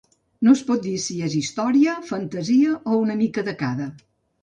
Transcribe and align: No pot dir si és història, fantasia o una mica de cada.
No 0.45 0.55
pot 0.69 0.81
dir 0.85 0.93
si 1.03 1.19
és 1.27 1.35
història, 1.41 1.95
fantasia 2.09 2.75
o 2.97 3.01
una 3.07 3.23
mica 3.25 3.49
de 3.53 3.59
cada. 3.65 3.93